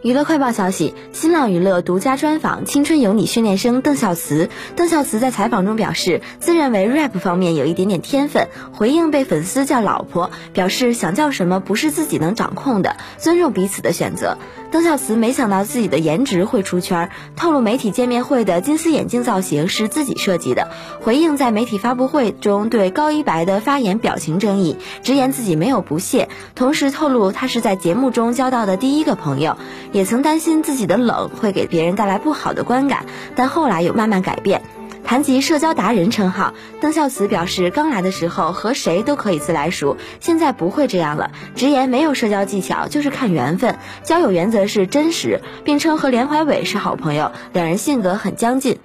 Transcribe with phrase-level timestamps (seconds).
[0.00, 4.48] 娱乐快报消息：新浪娱乐独家专访青春有你训练生邓孝慈。
[4.76, 14.38] 邓孝慈在采访中表示，自认为 rap 方面有一点点天分，回应被粉丝叫老婆，表示想叫什么不是自己能掌控的，尊重彼此的选择。
[14.70, 20.68] 邓孝慈没想到自己的颜值会出圈，透露媒体见面会的金丝眼镜造型是自己设计的，
[21.00, 29.56] 回应在媒体发布会中对高一白的发言表情争议，直言自己没有不屑，同时透露他是在节目中交到的第一个朋友。
[29.92, 34.62] 也曾担心自己的冷会给别人带来不好的观感，但后来有慢慢改变。
[35.08, 41.30] 谈及社交达人称号，邓孝慈表示，刚来的时候和谁都可以自来熟，现在不会这样了。
[41.54, 48.80] 直言没有社交技巧，就是看缘分，交友原则是真实，并称和连怀伟是好朋友，两人性格很相近。